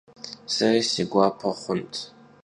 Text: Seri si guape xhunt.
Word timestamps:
Seri 0.55 0.81
si 0.89 1.03
guape 1.11 1.49
xhunt. 1.61 1.93